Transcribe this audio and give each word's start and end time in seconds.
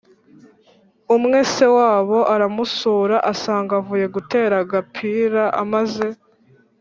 umwe, 1.15 1.39
se 1.53 1.65
wabo 1.77 2.19
aramusura 2.33 3.17
asanga 3.31 3.71
avuye 3.79 4.05
gutera 4.15 4.55
agapira 4.63 5.43
amaze 5.61 6.07